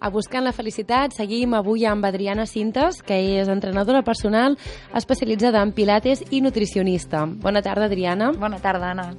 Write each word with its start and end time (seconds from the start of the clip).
A 0.00 0.08
Buscant 0.08 0.46
la 0.46 0.54
Felicitat 0.56 1.12
seguim 1.12 1.52
avui 1.52 1.82
amb 1.84 2.06
Adriana 2.08 2.46
Cintes, 2.48 3.02
que 3.04 3.18
és 3.36 3.50
entrenadora 3.52 4.00
personal 4.00 4.54
especialitzada 4.96 5.60
en 5.60 5.74
pilates 5.76 6.22
i 6.32 6.40
nutricionista. 6.40 7.26
Bona 7.28 7.60
tarda, 7.60 7.84
Adriana. 7.84 8.30
Bona 8.32 8.56
tarda, 8.64 8.94
Anna. 8.94 9.10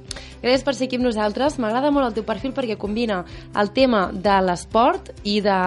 Gràcies 0.42 0.66
per 0.66 0.74
ser 0.74 0.88
aquí 0.88 0.98
amb 0.98 1.06
nosaltres. 1.06 1.60
M'agrada 1.62 1.92
molt 1.94 2.08
el 2.08 2.16
teu 2.16 2.26
perfil 2.26 2.50
perquè 2.56 2.74
combina 2.74 3.20
el 3.54 3.70
tema 3.70 4.08
de 4.10 4.40
l'esport 4.42 5.12
i 5.22 5.38
de, 5.44 5.60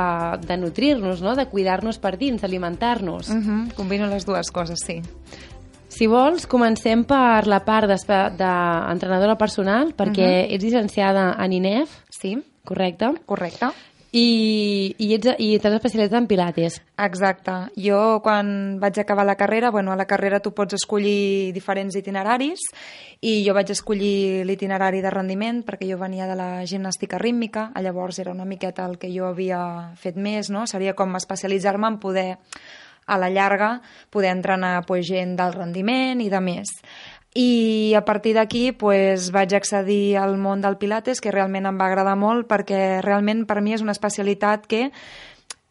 de 0.44 0.59
nutrir-nos, 0.59 1.23
no? 1.23 1.38
de 1.39 1.47
cuidar-nos 1.47 2.02
per 2.03 2.17
dins, 2.19 2.44
d'alimentar-nos. 2.44 3.29
Uh 3.29 3.39
-huh. 3.39 3.73
Combino 3.73 4.11
les 4.11 4.25
dues 4.25 4.52
coses, 4.52 4.83
sí. 4.85 5.02
Si 5.88 6.07
vols, 6.07 6.45
comencem 6.45 7.05
per 7.05 7.47
la 7.47 7.63
part 7.63 7.88
d'entrenadora 7.88 9.38
personal, 9.38 9.95
perquè 9.95 10.27
uh 10.27 10.50
-huh. 10.50 10.55
ets 10.55 10.63
llicenciada 10.63 11.38
en 11.39 11.53
INEF. 11.53 12.03
Sí. 12.09 12.44
Correcte? 12.66 13.13
Correcte. 13.25 13.67
I, 14.16 14.95
i, 14.95 15.09
ets, 15.17 15.33
i 15.44 15.58
t'has 15.59 15.73
especialitzat 15.75 16.21
en 16.21 16.27
pilates. 16.30 16.77
Exacte. 17.03 17.55
Jo, 17.75 18.22
quan 18.23 18.77
vaig 18.80 19.02
acabar 19.02 19.25
la 19.27 19.35
carrera, 19.35 19.73
bueno, 19.75 19.91
a 19.91 19.97
la 19.99 20.07
carrera 20.07 20.39
tu 20.39 20.53
pots 20.55 20.77
escollir 20.77 21.52
diferents 21.55 21.97
itineraris 21.99 22.63
i 23.19 23.41
jo 23.44 23.55
vaig 23.57 23.73
escollir 23.75 24.45
l'itinerari 24.47 25.03
de 25.03 25.11
rendiment 25.11 25.59
perquè 25.67 25.89
jo 25.89 25.99
venia 25.99 26.30
de 26.31 26.39
la 26.39 26.49
gimnàstica 26.63 27.19
rítmica, 27.19 27.69
llavors 27.83 28.22
era 28.23 28.31
una 28.31 28.47
miqueta 28.47 28.88
el 28.88 28.95
que 28.97 29.11
jo 29.11 29.27
havia 29.27 29.91
fet 29.99 30.16
més, 30.16 30.50
no? 30.50 30.63
Seria 30.63 30.95
com 30.95 31.19
especialitzar-me 31.19 31.91
en 31.91 32.00
poder 32.00 32.29
a 33.05 33.19
la 33.19 33.29
llarga 33.29 33.81
poder 34.09 34.31
entrenar 34.31 34.85
pues, 34.85 35.05
gent 35.05 35.35
del 35.38 35.53
rendiment 35.53 36.23
i 36.23 36.29
de 36.31 36.41
més 36.41 36.72
i 37.36 37.94
a 37.94 38.05
partir 38.08 38.33
d'aquí 38.38 38.72
pues, 38.72 39.28
vaig 39.36 39.53
accedir 39.58 40.16
al 40.17 40.38
món 40.39 40.61
del 40.64 40.78
Pilates, 40.80 41.19
que 41.19 41.33
realment 41.36 41.67
em 41.67 41.78
va 41.78 41.89
agradar 41.91 42.16
molt 42.16 42.47
perquè 42.47 43.02
realment 43.03 43.44
per 43.45 43.59
mi 43.61 43.75
és 43.75 43.83
una 43.83 43.91
especialitat 43.91 44.64
que 44.72 44.86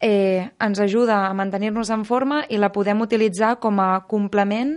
eh, 0.04 0.50
ens 0.60 0.80
ajuda 0.84 1.24
a 1.24 1.32
mantenir-nos 1.32 1.88
en 1.88 2.04
forma 2.04 2.42
i 2.52 2.60
la 2.60 2.68
podem 2.74 3.00
utilitzar 3.00 3.56
com 3.64 3.80
a 3.80 4.04
complement 4.10 4.76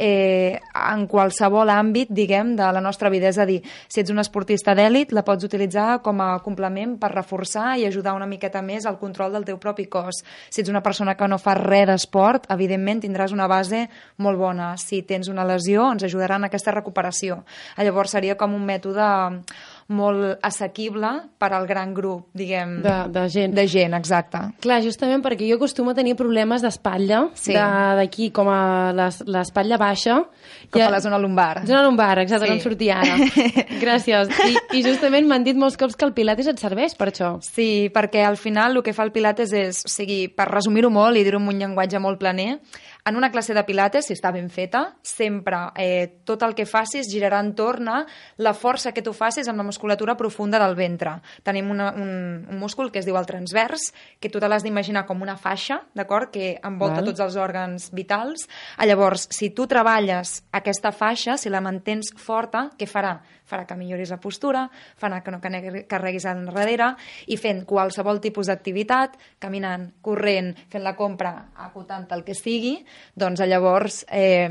en 0.00 1.06
qualsevol 1.10 1.70
àmbit, 1.72 2.08
diguem, 2.10 2.54
de 2.56 2.68
la 2.72 2.80
nostra 2.80 3.10
vida. 3.12 3.28
És 3.28 3.38
a 3.38 3.46
dir, 3.48 3.60
si 3.88 4.00
ets 4.00 4.10
un 4.12 4.22
esportista 4.22 4.74
d'èlit, 4.76 5.12
la 5.12 5.24
pots 5.26 5.44
utilitzar 5.44 6.00
com 6.04 6.22
a 6.24 6.30
complement 6.44 6.96
per 7.00 7.12
reforçar 7.12 7.76
i 7.78 7.86
ajudar 7.86 8.14
una 8.16 8.28
miqueta 8.30 8.62
més 8.64 8.86
al 8.88 8.98
control 8.98 9.36
del 9.36 9.44
teu 9.44 9.60
propi 9.60 9.86
cos. 9.92 10.22
Si 10.48 10.62
ets 10.62 10.72
una 10.72 10.82
persona 10.82 11.16
que 11.16 11.28
no 11.28 11.38
fa 11.38 11.54
res 11.58 11.88
d'esport, 11.90 12.48
evidentment 12.52 13.04
tindràs 13.04 13.34
una 13.36 13.48
base 13.50 13.86
molt 14.18 14.38
bona. 14.40 14.72
Si 14.80 15.02
tens 15.02 15.28
una 15.28 15.44
lesió, 15.44 15.90
ens 15.92 16.04
ajudarà 16.08 16.40
en 16.40 16.48
aquesta 16.48 16.74
recuperació. 16.74 17.42
Llavors 17.76 18.16
seria 18.16 18.36
com 18.40 18.54
un 18.56 18.64
mètode 18.64 19.06
molt 19.90 20.38
assequible 20.46 21.08
per 21.38 21.50
al 21.56 21.66
gran 21.66 21.92
grup, 21.94 22.28
diguem... 22.36 22.76
De, 22.84 22.94
de 23.10 23.24
gent. 23.32 23.54
De 23.56 23.64
gent, 23.68 23.94
exacte. 23.98 24.38
Clar, 24.62 24.80
justament 24.84 25.22
perquè 25.24 25.48
jo 25.48 25.56
acostumo 25.58 25.90
a 25.92 25.96
tenir 25.98 26.14
problemes 26.18 26.62
d'espatlla, 26.62 27.24
Sí. 27.34 27.52
d'aquí 27.54 28.30
com 28.32 28.48
a 28.48 28.92
les- 28.96 29.20
l'espatlla 29.26 29.76
baixa. 29.80 30.20
Com 30.70 30.80
I- 30.80 30.84
a 30.86 30.90
la 30.94 31.00
zona 31.02 31.18
lumbar. 31.18 31.66
Zona 31.66 31.82
lumbar, 31.82 32.18
exacte, 32.22 32.46
Sí. 32.46 32.52
sí. 32.52 32.56
no 32.56 32.56
em 32.56 32.64
sortia 32.64 33.00
ara. 33.00 33.16
Gràcies. 33.82 34.30
I, 34.46 34.56
I 34.78 34.82
justament 34.86 35.26
m'han 35.28 35.44
dit 35.44 35.56
molts 35.58 35.76
cops 35.80 35.96
que 35.98 36.04
el 36.06 36.14
pilates 36.14 36.46
et 36.50 36.58
serveix 36.62 36.94
per 36.98 37.10
això. 37.10 37.34
Sí, 37.42 37.90
perquè 37.92 38.24
al 38.26 38.36
final 38.38 38.76
el 38.76 38.82
que 38.86 38.92
fa 38.94 39.02
el 39.04 39.10
Pilates 39.12 39.52
és, 39.52 39.82
o 39.84 39.90
sigui, 39.90 40.28
per 40.28 40.46
resumir-ho 40.48 40.90
molt 40.90 41.16
i 41.18 41.24
dir-ho 41.26 41.40
amb 41.40 41.50
un 41.50 41.58
llenguatge 41.58 41.98
molt 41.98 42.20
planer, 42.20 42.60
en 43.04 43.16
una 43.16 43.30
classe 43.30 43.54
de 43.54 43.64
Pilates, 43.64 44.06
si 44.06 44.14
està 44.14 44.30
ben 44.32 44.50
feta, 44.50 44.96
sempre 45.02 45.56
eh, 45.76 46.20
tot 46.24 46.42
el 46.42 46.54
que 46.54 46.66
facis 46.66 47.08
girarà 47.10 47.40
entorn 47.40 47.88
a 47.88 47.98
la 48.38 48.52
força 48.54 48.92
que 48.92 49.02
tu 49.02 49.12
facis 49.16 49.48
amb 49.48 49.56
la 49.58 49.64
musculatura 49.66 50.16
profunda 50.16 50.58
del 50.60 50.74
ventre. 50.76 51.16
Tenim 51.42 51.70
una, 51.70 51.90
un, 51.96 52.46
un 52.50 52.58
múscul 52.60 52.90
que 52.92 53.00
es 53.00 53.06
diu 53.08 53.16
el 53.16 53.26
transvers, 53.26 53.90
que 54.20 54.28
tu 54.28 54.38
te 54.40 54.48
l'has 54.48 54.62
d'imaginar 54.62 55.06
com 55.06 55.22
una 55.22 55.36
faixa, 55.40 55.80
d'acord?, 55.94 56.30
que 56.30 56.58
envolta 56.62 57.00
Val. 57.00 57.08
tots 57.10 57.20
els 57.24 57.36
òrgans 57.40 57.90
vitals. 57.96 58.46
Ah, 58.76 58.86
Llavors, 58.86 59.28
si 59.30 59.50
tu 59.50 59.66
treballes 59.66 60.42
aquesta 60.52 60.92
faixa, 60.92 61.36
si 61.38 61.48
la 61.50 61.60
mantens 61.64 62.12
forta, 62.16 62.70
què 62.78 62.86
farà? 62.86 63.20
Farà 63.50 63.64
que 63.66 63.74
milloris 63.74 64.12
la 64.12 64.20
postura, 64.22 64.68
farà 65.00 65.22
que 65.24 65.32
no 65.34 65.40
carregui- 65.42 65.86
carreguis 65.90 66.24
enrere 66.30 66.92
i 67.26 67.36
fent 67.36 67.64
qualsevol 67.66 68.20
tipus 68.22 68.46
d'activitat, 68.46 69.16
caminant, 69.42 69.88
corrent, 70.02 70.52
fent 70.70 70.84
la 70.86 70.94
compra, 70.94 71.48
acotant 71.56 72.06
el 72.14 72.22
que 72.22 72.34
sigui, 72.38 72.76
doncs 73.18 73.42
llavors 73.48 74.04
eh, 74.10 74.48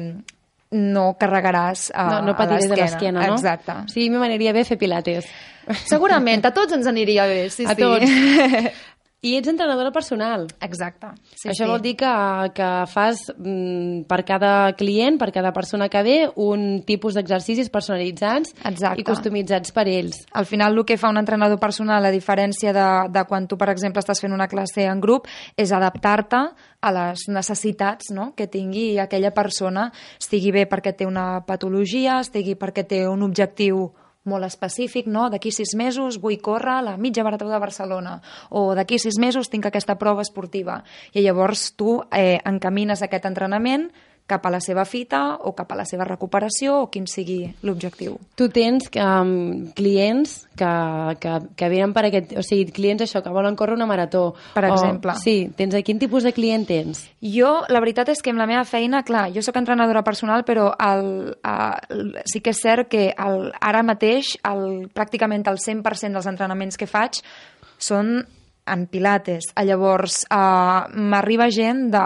no 0.72 1.05
carregaràs 1.19 1.89
a, 1.95 2.05
no, 2.09 2.27
no 2.29 2.35
a 2.35 2.38
patiré 2.38 2.67
de 2.69 2.77
l'esquena, 2.77 3.25
no? 3.25 3.39
Exacte. 3.39 3.79
Sí, 3.94 4.09
m'aniria 4.13 4.53
bé 4.53 4.66
fer 4.67 4.77
pilates. 4.81 5.29
Segurament, 5.91 6.45
a 6.45 6.53
tots 6.55 6.78
ens 6.78 6.89
aniria 6.89 7.25
bé, 7.29 7.44
sí, 7.53 7.66
a 7.66 7.75
sí. 7.75 7.81
tots. 7.81 8.85
I 9.22 9.34
ets 9.35 9.50
entrenadora 9.52 9.91
personal. 9.91 10.46
Exacte. 10.63 11.09
Sí, 11.34 11.50
Això 11.50 11.66
sí. 11.66 11.68
vol 11.68 11.81
dir 11.84 11.96
que, 12.00 12.12
que 12.56 12.69
fas 12.88 13.25
mm, 13.35 14.06
per 14.07 14.22
cada 14.24 14.72
client, 14.80 15.18
per 15.19 15.34
cada 15.35 15.52
persona 15.52 15.90
que 15.91 16.03
ve, 16.07 16.16
un 16.40 16.85
tipus 16.88 17.18
d'exercicis 17.19 17.68
personalitzats 17.74 18.56
Exacte. 18.63 19.02
i 19.02 19.03
customitzats 19.03 19.75
per 19.75 19.90
ells. 19.91 20.22
Al 20.31 20.47
final 20.47 20.78
el 20.78 20.85
que 20.88 20.96
fa 20.97 21.12
un 21.12 21.19
entrenador 21.19 21.59
personal, 21.59 22.08
a 22.08 22.16
diferència 22.16 22.72
de, 22.72 22.88
de 23.12 23.25
quan 23.28 23.50
tu, 23.52 23.59
per 23.59 23.74
exemple, 23.74 24.00
estàs 24.00 24.24
fent 24.24 24.35
una 24.35 24.47
classe 24.47 24.88
en 24.88 25.03
grup, 25.03 25.28
és 25.59 25.75
adaptar-te 25.75 26.46
a 26.79 26.96
les 26.96 27.28
necessitats 27.28 28.13
no? 28.16 28.31
que 28.40 28.47
tingui 28.47 28.94
aquella 29.03 29.34
persona, 29.35 29.90
estigui 30.16 30.56
bé 30.56 30.63
perquè 30.72 30.96
té 30.96 31.08
una 31.09 31.41
patologia, 31.44 32.22
estigui 32.24 32.56
perquè 32.56 32.88
té 32.88 33.03
un 33.12 33.28
objectiu 33.28 33.90
molt 34.28 34.46
específic, 34.46 35.07
no? 35.07 35.30
D'aquí 35.30 35.52
sis 35.56 35.75
mesos 35.80 36.19
vull 36.19 36.40
córrer 36.44 36.80
la 36.84 36.97
mitja 36.97 37.24
marató 37.24 37.47
de 37.50 37.59
Barcelona 37.59 38.19
o 38.50 38.75
d'aquí 38.75 39.00
sis 39.00 39.19
mesos 39.19 39.50
tinc 39.50 39.66
aquesta 39.69 39.97
prova 40.02 40.25
esportiva. 40.25 40.84
I 41.13 41.24
llavors 41.24 41.72
tu 41.80 42.00
eh, 42.12 42.40
encamines 42.46 43.02
aquest 43.02 43.25
entrenament 43.29 43.90
cap 44.29 44.45
a 44.45 44.51
la 44.53 44.62
seva 44.62 44.85
fita 44.85 45.35
o 45.41 45.56
cap 45.57 45.72
a 45.73 45.79
la 45.79 45.85
seva 45.90 46.06
recuperació 46.07 46.84
o 46.84 46.88
quin 46.94 47.07
sigui 47.09 47.41
l'objectiu. 47.66 48.16
Tu 48.38 48.47
tens 48.53 48.88
um, 49.01 49.72
clients 49.75 50.35
que, 50.59 50.69
que, 51.19 51.34
que 51.57 51.69
venen 51.73 51.94
per 51.95 52.06
aquest... 52.07 52.35
O 52.40 52.44
sigui, 52.45 52.69
clients 52.75 53.03
això, 53.07 53.23
que 53.25 53.34
volen 53.34 53.57
córrer 53.59 53.75
una 53.75 53.88
marató. 53.90 54.35
Per 54.53 54.63
O- 54.67 54.72
exemple. 54.73 55.16
sí, 55.19 55.50
tens 55.57 55.75
quin 55.85 56.00
tipus 56.00 56.23
de 56.28 56.34
client 56.35 56.67
tens? 56.69 57.06
Jo, 57.23 57.63
la 57.72 57.81
veritat 57.81 58.09
és 58.13 58.22
que 58.22 58.31
amb 58.34 58.40
la 58.41 58.47
meva 58.50 58.63
feina, 58.69 59.03
clar, 59.07 59.28
jo 59.34 59.41
sóc 59.45 59.57
entrenadora 59.59 60.03
personal, 60.06 60.46
però 60.47 60.69
el, 60.78 61.35
el, 61.44 62.13
sí 62.29 62.41
que 62.46 62.53
és 62.53 62.61
cert 62.61 62.90
que 62.91 63.09
el, 63.17 63.50
ara 63.59 63.81
mateix 63.84 64.35
el, 64.47 64.90
pràcticament 64.93 65.47
el 65.49 65.58
100% 65.58 66.14
dels 66.14 66.28
entrenaments 66.29 66.78
que 66.78 66.87
faig 66.90 67.22
són 67.79 68.20
en 68.71 68.85
pilates. 68.91 69.49
Ah, 69.55 69.66
Llavors, 69.67 70.23
uh, 70.29 70.89
m'arriba 70.95 71.49
gent 71.53 71.87
de, 71.93 72.03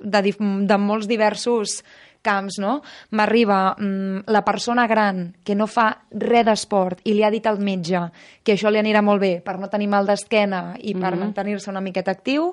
de, 0.00 0.24
de 0.68 0.78
molts 0.80 1.08
diversos 1.10 1.82
camps, 2.24 2.58
no? 2.62 2.80
M'arriba 3.14 3.74
mm, 3.76 4.24
la 4.32 4.42
persona 4.46 4.86
gran 4.90 5.28
que 5.44 5.54
no 5.54 5.68
fa 5.70 5.90
res 6.10 6.46
d'esport 6.48 7.04
i 7.04 7.14
li 7.14 7.24
ha 7.24 7.30
dit 7.32 7.44
al 7.46 7.60
metge 7.62 8.00
que 8.44 8.54
això 8.56 8.70
li 8.72 8.80
anirà 8.80 9.00
molt 9.04 9.22
bé 9.22 9.32
per 9.44 9.56
no 9.60 9.70
tenir 9.72 9.88
mal 9.92 10.08
d'esquena 10.08 10.76
i 10.80 10.94
per 10.96 11.14
mantenir-se 11.16 11.70
una 11.70 11.82
miqueta 11.84 12.12
actiu, 12.12 12.50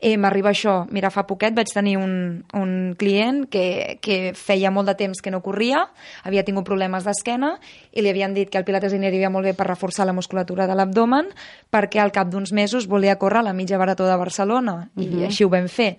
eh, 0.00 0.16
m'arriba 0.16 0.52
això. 0.52 0.82
Mira, 0.90 1.10
fa 1.10 1.24
poquet 1.26 1.54
vaig 1.54 1.70
tenir 1.74 1.96
un, 1.98 2.44
un 2.54 2.94
client 2.98 3.44
que, 3.50 3.98
que 4.02 4.32
feia 4.38 4.70
molt 4.70 4.90
de 4.92 4.96
temps 4.98 5.22
que 5.22 5.32
no 5.34 5.42
corria, 5.42 5.86
havia 6.22 6.44
tingut 6.46 6.66
problemes 6.68 7.06
d'esquena 7.06 7.56
i 7.92 8.02
li 8.02 8.12
havien 8.12 8.34
dit 8.34 8.50
que 8.50 8.60
el 8.60 8.66
pilates 8.68 8.94
li 8.94 9.00
aniria 9.02 9.30
molt 9.30 9.50
bé 9.50 9.54
per 9.58 9.66
reforçar 9.68 10.06
la 10.06 10.16
musculatura 10.16 10.68
de 10.70 10.78
l'abdomen 10.78 11.32
perquè 11.72 12.02
al 12.02 12.14
cap 12.14 12.30
d'uns 12.30 12.52
mesos 12.52 12.86
volia 12.86 13.18
córrer 13.18 13.42
la 13.42 13.56
mitja 13.56 13.80
marató 13.80 14.06
de 14.06 14.18
Barcelona 14.20 14.76
i 14.96 15.26
així 15.26 15.44
ho 15.44 15.50
vam 15.52 15.68
fer. 15.68 15.96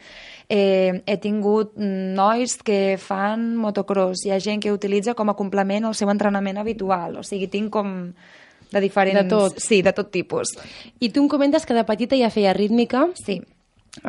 Eh, 0.49 1.01
he 1.07 1.15
tingut 1.23 1.77
nois 1.79 2.57
que 2.67 2.97
fan 2.99 3.12
fan 3.13 3.54
motocross, 3.62 4.25
hi 4.25 4.33
ha 4.33 4.42
gent 4.42 4.63
que 4.63 4.74
utilitza 4.74 5.13
com 5.13 5.30
a 5.30 5.38
complement 5.38 5.86
al 5.86 5.98
seu 5.98 6.10
entrenament 6.10 6.57
habitual, 6.57 7.19
o 7.21 7.24
sigui, 7.27 7.51
tinc 7.51 7.69
com 7.74 7.94
de 8.74 8.81
diferents... 8.81 9.21
De 9.21 9.30
tot. 9.30 9.60
Sí, 9.62 9.81
de 9.86 9.94
tot 9.94 10.10
tipus. 10.12 10.56
I 11.00 11.12
tu 11.13 11.21
em 11.21 11.30
comentes 11.30 11.65
que 11.65 11.77
de 11.77 11.86
petita 11.86 12.18
ja 12.18 12.31
feia 12.33 12.56
rítmica. 12.57 13.06
Sí. 13.21 13.39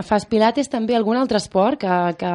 Fas 0.09 0.25
pilates 0.25 0.71
també, 0.73 0.97
algun 0.97 1.19
altre 1.21 1.37
esport 1.37 1.83
que, 1.83 1.97
que 2.17 2.31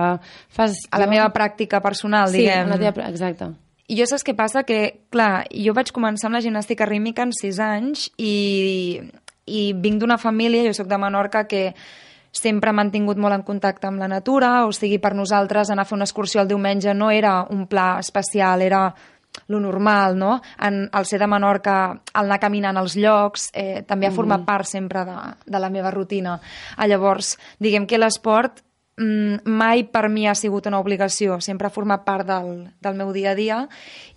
fas... 0.54 0.77
A 0.94 1.01
la 1.01 1.10
meva 1.10 1.31
pràctica 1.33 1.81
personal, 1.81 2.30
sí, 2.30 2.44
diguem. 2.44 2.69
Sí, 2.69 2.75
la 2.75 2.77
teva... 2.83 3.07
exacte. 3.10 3.50
I 3.89 3.98
jo 3.98 4.06
saps 4.06 4.21
què 4.27 4.36
passa? 4.38 4.62
Que, 4.68 4.80
clar, 5.10 5.48
jo 5.50 5.74
vaig 5.74 5.89
començar 5.95 6.30
amb 6.30 6.38
la 6.38 6.44
gimnàstica 6.45 6.86
rítmica 6.86 7.25
en 7.25 7.33
6 7.33 7.62
anys 7.66 8.06
i, 8.21 9.01
i 9.50 9.63
vinc 9.74 10.04
d'una 10.04 10.19
família, 10.21 10.62
jo 10.68 10.75
sóc 10.77 10.92
de 10.92 11.01
Menorca, 11.01 11.48
que 11.50 11.71
sempre 12.31 12.73
m'han 12.73 12.91
tingut 12.91 13.17
molt 13.17 13.35
en 13.35 13.43
contacte 13.43 13.87
amb 13.89 13.99
la 13.99 14.07
natura, 14.07 14.65
o 14.67 14.73
sigui, 14.75 14.99
per 15.01 15.15
nosaltres 15.17 15.69
anar 15.69 15.85
a 15.85 15.89
fer 15.89 15.97
una 15.97 16.07
excursió 16.07 16.41
el 16.41 16.49
diumenge 16.49 16.93
no 16.93 17.09
era 17.11 17.41
un 17.49 17.65
pla 17.67 17.97
especial, 17.99 18.61
era 18.61 18.83
lo 19.47 19.59
normal, 19.59 20.17
no? 20.17 20.41
En, 20.59 20.89
el 20.93 21.05
ser 21.05 21.19
de 21.21 21.27
Menorca, 21.27 21.75
el 22.13 22.25
anar 22.25 22.39
caminant 22.41 22.77
als 22.77 22.95
llocs, 22.97 23.49
eh, 23.53 23.83
també 23.87 24.07
ha 24.07 24.13
format 24.13 24.41
mm. 24.41 24.45
part 24.45 24.67
sempre 24.67 25.05
de, 25.05 25.17
de 25.45 25.61
la 25.61 25.69
meva 25.69 25.91
rutina. 25.91 26.39
Ah, 26.77 26.87
llavors, 26.87 27.35
diguem 27.59 27.87
que 27.87 28.01
l'esport 28.01 28.63
mai 28.99 29.85
per 29.87 30.09
mi 30.09 30.27
ha 30.27 30.35
sigut 30.35 30.67
una 30.67 30.79
obligació, 30.79 31.39
sempre 31.39 31.67
ha 31.67 31.73
format 31.73 32.03
part 32.03 32.27
del, 32.27 32.67
del 32.83 32.97
meu 32.99 33.13
dia 33.15 33.31
a 33.31 33.37
dia 33.37 33.59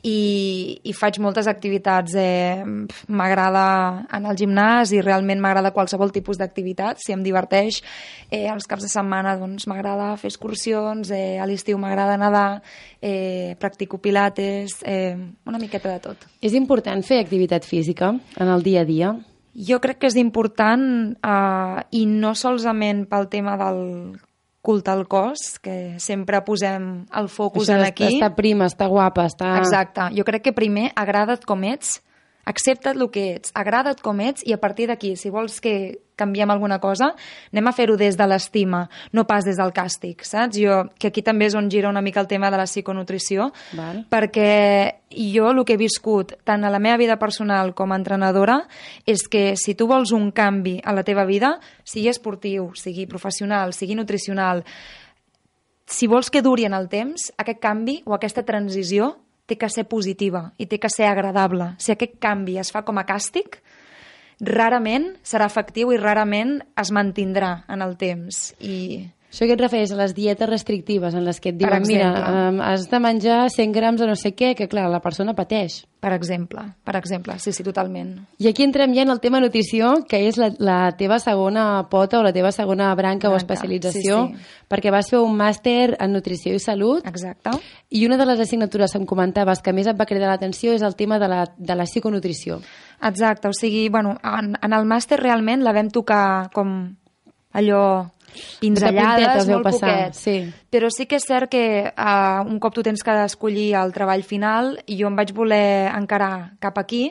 i, 0.02 0.80
i 0.82 0.94
faig 0.96 1.20
moltes 1.22 1.46
activitats. 1.46 2.16
Eh, 2.18 2.64
m'agrada 3.08 3.64
anar 4.10 4.32
al 4.32 4.38
gimnàs 4.40 4.92
i 4.96 5.02
realment 5.04 5.40
m'agrada 5.42 5.72
qualsevol 5.74 6.12
tipus 6.14 6.40
d'activitat, 6.40 6.98
si 6.98 7.14
em 7.14 7.22
diverteix. 7.22 7.82
Eh, 8.30 8.48
els 8.50 8.66
caps 8.66 8.88
de 8.88 8.90
setmana 8.90 9.36
doncs, 9.38 9.68
m'agrada 9.70 10.16
fer 10.18 10.32
excursions, 10.32 11.12
eh, 11.14 11.38
a 11.38 11.46
l'estiu 11.46 11.78
m'agrada 11.78 12.18
nedar, 12.18 12.62
eh, 13.00 13.54
practico 13.60 13.98
pilates, 14.02 14.80
eh, 14.82 15.16
una 15.46 15.62
miqueta 15.62 15.92
de 15.92 16.00
tot. 16.00 16.26
És 16.42 16.54
important 16.58 17.04
fer 17.06 17.20
activitat 17.22 17.64
física 17.64 18.16
en 18.36 18.48
el 18.48 18.62
dia 18.62 18.82
a 18.82 18.84
dia? 18.84 19.14
Jo 19.54 19.78
crec 19.84 19.98
que 20.00 20.08
és 20.08 20.16
important 20.16 21.14
eh, 21.22 21.80
i 21.92 22.06
no 22.08 22.34
solament 22.34 23.06
pel 23.06 23.28
tema 23.28 23.58
del 23.60 24.18
culte 24.62 24.92
al 24.94 25.08
cos, 25.10 25.58
que 25.62 25.98
sempre 25.98 26.40
posem 26.46 27.04
el 27.18 27.28
focus 27.28 27.66
Això 27.66 27.80
en 27.80 27.86
aquí. 27.88 28.06
Està 28.14 28.30
prima, 28.36 28.70
està 28.70 28.86
guapa, 28.88 29.26
està... 29.26 29.56
Exacte. 29.58 30.06
Jo 30.16 30.24
crec 30.24 30.46
que 30.46 30.54
primer 30.56 30.92
agrada't 30.94 31.44
com 31.48 31.66
ets, 31.66 31.98
accepta't 32.44 32.98
el 32.98 33.10
que 33.10 33.28
ets, 33.36 33.52
agrada't 33.54 34.02
com 34.02 34.20
ets 34.20 34.42
i 34.46 34.54
a 34.54 34.60
partir 34.60 34.88
d'aquí, 34.90 35.14
si 35.16 35.30
vols 35.30 35.60
que 35.62 36.02
canviem 36.16 36.50
alguna 36.52 36.78
cosa, 36.78 37.12
anem 37.52 37.68
a 37.68 37.72
fer-ho 37.74 37.96
des 37.98 38.16
de 38.18 38.26
l'estima, 38.28 38.84
no 39.12 39.24
pas 39.26 39.44
des 39.46 39.58
del 39.58 39.72
càstig, 39.74 40.22
saps? 40.26 40.58
Jo, 40.60 40.82
que 40.98 41.10
aquí 41.10 41.22
també 41.24 41.48
és 41.48 41.56
on 41.58 41.70
gira 41.72 41.90
una 41.90 42.02
mica 42.04 42.20
el 42.20 42.28
tema 42.30 42.50
de 42.50 42.60
la 42.60 42.66
psiconutrició, 42.68 43.50
Val. 43.78 44.04
perquè 44.10 45.02
jo 45.12 45.50
el 45.50 45.64
que 45.64 45.74
he 45.74 45.80
viscut 45.80 46.36
tant 46.44 46.64
a 46.64 46.70
la 46.70 46.80
meva 46.82 47.00
vida 47.00 47.18
personal 47.18 47.74
com 47.74 47.92
a 47.92 47.98
entrenadora 48.00 48.62
és 49.06 49.26
que 49.28 49.54
si 49.56 49.74
tu 49.74 49.86
vols 49.86 50.12
un 50.12 50.30
canvi 50.32 50.80
a 50.84 50.92
la 50.92 51.04
teva 51.04 51.24
vida, 51.24 51.58
sigui 51.84 52.08
esportiu, 52.08 52.72
sigui 52.74 53.06
professional, 53.06 53.72
sigui 53.72 53.94
nutricional, 53.94 54.64
si 55.86 56.06
vols 56.06 56.30
que 56.30 56.42
duri 56.42 56.64
en 56.64 56.74
el 56.74 56.88
temps, 56.88 57.32
aquest 57.36 57.60
canvi 57.60 58.00
o 58.06 58.14
aquesta 58.16 58.46
transició 58.48 59.16
té 59.46 59.58
que 59.58 59.70
ser 59.72 59.84
positiva 59.90 60.50
i 60.58 60.66
té 60.66 60.78
que 60.78 60.90
ser 60.92 61.08
agradable. 61.10 61.72
Si 61.78 61.92
aquest 61.92 62.18
canvi 62.22 62.58
es 62.62 62.72
fa 62.74 62.84
com 62.86 63.00
a 63.00 63.06
càstig, 63.08 63.58
rarament 64.42 65.12
serà 65.26 65.46
efectiu 65.50 65.92
i 65.92 66.00
rarament 66.00 66.60
es 66.78 66.92
mantindrà 66.94 67.62
en 67.70 67.82
el 67.84 67.96
temps. 68.00 68.52
I 68.60 69.08
Això 69.32 69.46
que 69.48 69.54
et 69.56 69.62
refereix 69.62 69.94
a 69.94 69.96
les 69.96 70.12
dietes 70.12 70.48
restrictives 70.48 71.14
en 71.16 71.24
les 71.24 71.38
que 71.40 71.54
et 71.54 71.56
diuen, 71.56 71.86
mira, 71.88 72.10
um, 72.28 72.58
has 72.60 72.84
de 72.90 72.98
menjar 73.00 73.46
100 73.48 73.72
grams 73.72 74.02
de 74.02 74.10
no 74.10 74.16
sé 74.20 74.34
què, 74.36 74.50
que 74.58 74.68
clar, 74.68 74.90
la 74.92 75.00
persona 75.00 75.32
pateix. 75.32 75.86
per 76.02 76.10
exemple, 76.12 76.60
per 76.82 76.96
exemple, 76.98 77.36
sí, 77.38 77.52
sí, 77.54 77.62
totalment. 77.62 78.26
I 78.42 78.48
aquí 78.50 78.64
entrem 78.66 78.90
ja 78.92 79.04
en 79.06 79.12
el 79.14 79.20
tema 79.22 79.38
nutrició, 79.40 80.02
que 80.10 80.18
és 80.26 80.36
la, 80.36 80.48
la 80.58 80.78
teva 80.98 81.20
segona 81.22 81.86
pota 81.88 82.18
o 82.18 82.24
la 82.26 82.32
teva 82.34 82.50
segona 82.50 82.90
branca, 82.98 83.28
o 83.28 83.30
Branca, 83.30 83.38
especialització, 83.38 84.16
sí, 84.26 84.34
sí. 84.34 84.64
perquè 84.68 84.90
vas 84.90 85.08
fer 85.08 85.20
un 85.22 85.36
màster 85.38 85.94
en 85.94 86.12
nutrició 86.12 86.56
i 86.58 86.58
salut, 86.58 87.06
Exacte. 87.06 87.54
i 87.88 88.02
una 88.04 88.18
de 88.18 88.26
les 88.26 88.42
assignatures 88.42 88.92
que 88.92 88.98
em 88.98 89.06
comentaves 89.06 89.62
que 89.62 89.72
més 89.72 89.86
et 89.86 89.96
va 89.96 90.08
cridar 90.10 90.28
l'atenció 90.28 90.74
és 90.74 90.82
el 90.82 90.98
tema 90.98 91.20
de 91.22 91.30
la, 91.30 91.44
de 91.56 91.78
la 91.78 91.86
psiconutrició. 91.86 92.58
Exacte, 93.00 93.48
o 93.48 93.54
sigui, 93.54 93.88
bueno, 93.88 94.18
en, 94.24 94.56
en 94.60 94.74
el 94.74 94.84
màster 94.84 95.22
realment 95.22 95.62
la 95.62 95.72
vam 95.72 95.88
tocar 95.88 96.50
com 96.52 96.96
allò 97.52 97.84
pinzellades, 98.60 99.46
molt 99.48 99.66
passar, 99.66 99.92
poquet. 99.92 100.16
sí. 100.16 100.36
Però 100.72 100.88
sí 100.92 101.06
que 101.06 101.18
és 101.20 101.26
cert 101.28 101.50
que 101.52 101.64
uh, 101.92 102.42
un 102.48 102.58
cop 102.62 102.74
tu 102.74 102.84
tens 102.84 103.04
que 103.04 103.16
escollir 103.26 103.72
el 103.78 103.92
treball 103.92 104.24
final, 104.24 104.76
i 104.86 104.96
jo 105.00 105.10
em 105.10 105.18
vaig 105.18 105.34
voler 105.36 105.92
encarar 105.92 106.56
cap 106.62 106.80
aquí 106.80 107.10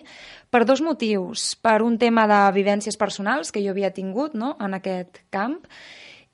per 0.51 0.65
dos 0.65 0.81
motius. 0.81 1.55
Per 1.61 1.81
un 1.85 1.97
tema 2.01 2.27
de 2.27 2.41
vivències 2.57 2.97
personals 2.97 3.51
que 3.53 3.63
jo 3.63 3.71
havia 3.75 3.93
tingut 3.93 4.33
no?, 4.35 4.55
en 4.59 4.73
aquest 4.77 5.23
camp, 5.29 5.59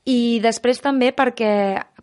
i 0.07 0.39
després 0.39 0.79
també 0.79 1.11
perquè 1.11 1.51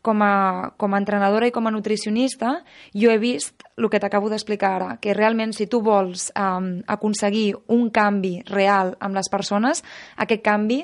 com 0.05 0.21
a, 0.21 0.73
com 0.77 0.93
a 0.93 0.99
entrenadora 1.01 1.49
i 1.49 1.53
com 1.55 1.65
a 1.65 1.73
nutricionista 1.73 2.59
jo 2.93 3.09
he 3.09 3.17
vist 3.17 3.65
el 3.79 3.89
que 3.89 4.01
t'acabo 4.03 4.29
d'explicar 4.29 4.75
ara, 4.77 4.89
que 5.01 5.17
realment 5.17 5.55
si 5.56 5.65
tu 5.73 5.81
vols 5.81 6.29
um, 6.37 6.83
aconseguir 6.85 7.55
un 7.73 7.89
canvi 7.89 8.43
real 8.51 8.93
amb 9.01 9.17
les 9.17 9.33
persones, 9.33 9.81
aquest 10.21 10.45
canvi 10.45 10.83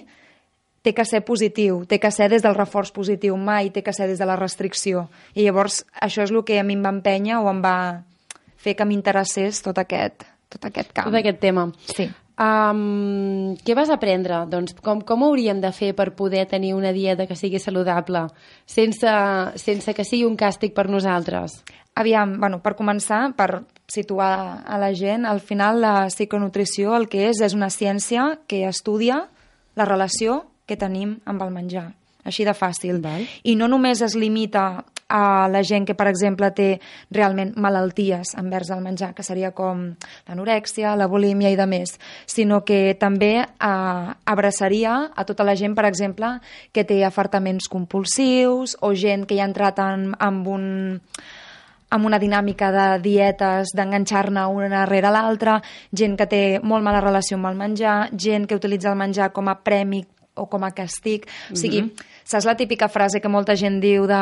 té 0.83 0.95
que 0.97 1.05
ser 1.05 1.21
positiu, 1.27 1.85
té 1.85 2.01
que 2.01 2.11
ser 2.15 2.31
des 2.33 2.43
del 2.43 2.57
reforç 2.57 2.93
positiu, 2.97 3.37
mai 3.37 3.71
té 3.75 3.83
que 3.85 3.93
ser 3.93 4.09
des 4.09 4.19
de 4.19 4.29
la 4.29 4.39
restricció. 4.41 5.09
I 5.35 5.45
llavors 5.45 5.85
això 6.01 6.25
és 6.25 6.33
el 6.33 6.45
que 6.45 6.59
a 6.61 6.65
mi 6.65 6.79
em 6.79 6.85
va 6.85 6.95
empènyer 6.95 7.39
o 7.41 7.51
em 7.51 7.61
va 7.65 7.77
fer 8.61 8.77
que 8.77 8.87
m'interessés 8.89 9.63
tot 9.65 9.79
aquest, 9.79 10.25
tot 10.49 10.65
aquest 10.65 10.93
camp. 10.93 11.11
Tot 11.11 11.21
aquest 11.21 11.41
tema. 11.41 11.69
Sí. 11.93 12.09
Um, 12.41 13.53
què 13.61 13.75
vas 13.77 13.91
aprendre? 13.93 14.47
Doncs 14.49 14.73
com, 14.81 15.03
com 15.05 15.27
hauríem 15.27 15.59
de 15.61 15.75
fer 15.77 15.91
per 15.97 16.15
poder 16.17 16.47
tenir 16.49 16.73
una 16.73 16.95
dieta 16.97 17.27
que 17.29 17.37
sigui 17.37 17.61
saludable 17.61 18.23
sense, 18.65 19.13
sense 19.61 19.93
que 19.93 20.07
sigui 20.09 20.25
un 20.25 20.39
càstig 20.41 20.73
per 20.73 20.87
nosaltres? 20.89 21.59
Aviam, 22.01 22.39
bueno, 22.41 22.63
per 22.65 22.79
començar, 22.79 23.35
per 23.37 23.67
situar 23.91 24.63
a 24.65 24.79
la 24.81 24.95
gent, 24.97 25.27
al 25.29 25.43
final 25.45 25.83
la 25.83 25.95
psiconutrició 26.09 26.95
el 26.97 27.11
que 27.13 27.27
és 27.29 27.43
és 27.45 27.53
una 27.53 27.69
ciència 27.69 28.39
que 28.49 28.63
estudia 28.71 29.27
la 29.77 29.85
relació 29.85 30.47
que 30.71 30.79
tenim 30.79 31.19
amb 31.27 31.43
el 31.43 31.51
menjar. 31.55 31.91
Així 32.25 32.45
de 32.47 32.55
fàcil. 32.55 33.01
Val. 33.03 33.25
I 33.49 33.57
no 33.57 33.67
només 33.71 34.03
es 34.05 34.15
limita 34.15 34.85
a 35.11 35.49
la 35.51 35.63
gent 35.67 35.87
que, 35.89 35.97
per 35.99 36.07
exemple, 36.07 36.53
té 36.55 36.69
realment 37.11 37.51
malalties 37.59 38.37
envers 38.39 38.71
el 38.71 38.85
menjar, 38.85 39.11
que 39.17 39.27
seria 39.27 39.51
com 39.57 39.83
l'anorèxia, 40.29 40.95
la 40.97 41.09
bulímia 41.11 41.51
i 41.51 41.59
de 41.59 41.67
més, 41.67 41.97
sinó 42.31 42.63
que 42.65 42.95
també 43.01 43.33
eh, 43.43 44.07
abraçaria 44.31 44.95
a 45.11 45.27
tota 45.27 45.45
la 45.45 45.57
gent, 45.59 45.75
per 45.75 45.89
exemple, 45.89 46.37
que 46.73 46.87
té 46.87 47.03
afartaments 47.05 47.69
compulsius 47.73 48.77
o 48.81 48.95
gent 48.95 49.27
que 49.27 49.41
ja 49.41 49.49
ha 49.49 49.51
entrat 49.51 49.83
en, 49.83 50.13
en 50.15 50.43
un 50.47 50.67
amb 51.91 52.07
una 52.07 52.21
dinàmica 52.23 52.69
de 52.71 52.87
dietes, 53.03 53.73
d'enganxar-ne 53.75 54.45
una 54.55 54.85
rere 54.87 55.11
l'altra, 55.11 55.57
gent 55.91 56.15
que 56.15 56.29
té 56.31 56.43
molt 56.63 56.87
mala 56.87 57.03
relació 57.03 57.35
amb 57.35 57.51
el 57.51 57.59
menjar, 57.59 57.97
gent 58.15 58.47
que 58.47 58.55
utilitza 58.55 58.93
el 58.93 59.01
menjar 59.01 59.33
com 59.35 59.51
a 59.51 59.57
premi 59.59 60.05
o 60.41 60.49
com 60.51 60.65
a 60.65 60.73
castig. 60.77 61.29
O 61.53 61.59
sigui, 61.59 61.85
saps 62.25 62.49
la 62.49 62.57
típica 62.57 62.89
frase 62.89 63.21
que 63.21 63.31
molta 63.31 63.57
gent 63.61 63.81
diu 63.85 64.09
de 64.11 64.21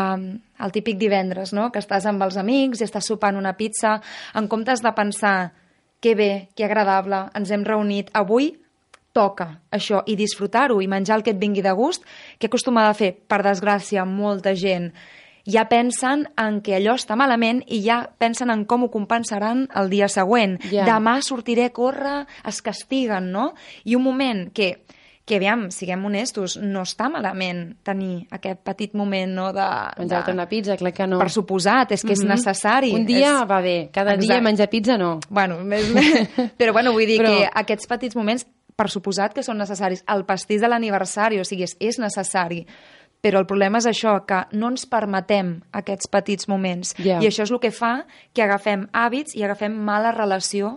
el 0.58 0.74
típic 0.74 0.98
divendres, 0.98 1.54
no? 1.54 1.70
que 1.72 1.80
estàs 1.82 2.08
amb 2.10 2.22
els 2.26 2.38
amics 2.40 2.82
i 2.82 2.88
estàs 2.88 3.06
sopant 3.06 3.38
una 3.38 3.54
pizza, 3.56 4.00
en 4.34 4.48
comptes 4.50 4.82
de 4.82 4.92
pensar 4.96 5.52
que 6.00 6.14
bé, 6.14 6.48
que 6.54 6.66
agradable, 6.66 7.26
ens 7.38 7.50
hem 7.54 7.64
reunit, 7.66 8.10
avui 8.14 8.52
toca 9.14 9.48
això 9.74 10.02
i 10.06 10.14
disfrutar-ho 10.18 10.82
i 10.82 10.90
menjar 10.90 11.18
el 11.18 11.24
que 11.26 11.32
et 11.34 11.40
vingui 11.40 11.62
de 11.64 11.72
gust, 11.74 12.04
que 12.38 12.50
acostuma 12.50 12.88
a 12.88 12.94
fer, 12.94 13.14
per 13.26 13.42
desgràcia, 13.46 14.04
molta 14.06 14.54
gent 14.58 14.92
ja 15.48 15.64
pensen 15.68 16.26
en 16.36 16.60
que 16.60 16.76
allò 16.76 16.94
està 16.98 17.16
malament 17.16 17.62
i 17.72 17.80
ja 17.80 18.02
pensen 18.20 18.52
en 18.52 18.66
com 18.68 18.84
ho 18.84 18.90
compensaran 18.92 19.64
el 19.80 19.88
dia 19.88 20.10
següent. 20.12 20.58
Ja. 20.68 20.84
Demà 20.84 21.18
sortiré 21.24 21.70
a 21.70 21.72
córrer, 21.72 22.26
es 22.44 22.60
castiguen, 22.62 23.32
no? 23.32 23.54
I 23.88 23.96
un 23.96 24.04
moment 24.04 24.48
que 24.52 24.74
que, 25.28 25.36
aviam, 25.36 25.66
siguem 25.74 26.02
honestos, 26.08 26.56
no 26.58 26.80
està 26.88 27.10
malament 27.12 27.76
tenir 27.86 28.24
aquest 28.34 28.62
petit 28.66 28.94
moment 28.98 29.30
no, 29.36 29.50
de... 29.52 29.66
Menjar-te 30.00 30.32
de... 30.32 30.36
una 30.38 30.48
pizza, 30.48 30.76
clar 30.80 30.94
que 30.96 31.06
no. 31.06 31.18
Per 31.20 31.28
suposat, 31.30 31.92
és 31.92 32.02
que 32.02 32.14
és 32.16 32.24
Mhm. 32.24 32.32
necessari. 32.32 32.94
Un 32.96 33.04
dia 33.06 33.34
és... 33.42 33.48
va 33.50 33.60
bé, 33.60 33.90
cada 33.92 34.16
dia 34.16 34.24
Exacte. 34.38 34.42
menjar 34.48 34.68
pizza 34.72 34.96
no. 34.98 35.18
Bueno, 35.28 35.60
més, 35.62 35.92
però 36.58 36.72
bueno, 36.72 36.92
vull 36.96 37.06
dir 37.06 37.20
Però- 37.20 37.36
que 37.36 37.50
aquests 37.62 37.86
petits 37.86 38.16
moments, 38.16 38.46
per 38.78 38.88
suposat 38.88 39.34
que 39.34 39.42
són 39.42 39.58
necessaris. 39.58 40.04
El 40.06 40.24
pastís 40.24 40.60
de 40.62 40.68
l'aniversari, 40.68 41.40
o 41.40 41.44
sigui, 41.44 41.64
és, 41.66 41.76
és 41.80 41.98
necessari. 41.98 42.64
Però 43.20 43.40
el 43.40 43.46
problema 43.50 43.78
és 43.82 43.86
això, 43.90 44.12
que 44.24 44.44
no 44.54 44.68
ens 44.70 44.84
permetem 44.86 45.56
aquests 45.74 46.06
petits 46.06 46.46
moments. 46.46 46.92
Ja. 47.02 47.18
I 47.18 47.26
això 47.26 47.42
és 47.42 47.50
el 47.50 47.58
que 47.58 47.72
fa 47.74 48.04
que 48.32 48.44
agafem 48.44 48.86
hàbits 48.94 49.34
i 49.34 49.42
agafem 49.42 49.74
mala 49.74 50.12
relació 50.14 50.76